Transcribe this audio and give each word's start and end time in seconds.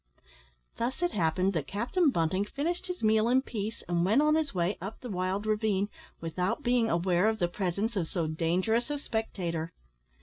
Thus 0.77 1.03
it 1.03 1.11
happened 1.11 1.53
that 1.53 1.67
Captain 1.67 2.09
Bunting 2.09 2.43
finished 2.43 2.87
his 2.87 3.03
meal 3.03 3.29
in 3.29 3.43
peace, 3.43 3.83
and 3.87 4.03
went 4.03 4.23
on 4.23 4.33
his 4.33 4.51
way 4.51 4.79
up 4.81 4.99
the 5.01 5.11
wild 5.11 5.45
ravine, 5.45 5.89
without 6.19 6.63
being 6.63 6.89
aware 6.89 7.29
of 7.29 7.37
the 7.37 7.47
presence 7.47 7.95
of 7.95 8.07
so 8.07 8.25
dangerous 8.25 8.89
a 8.89 8.97
spectator. 8.97 9.73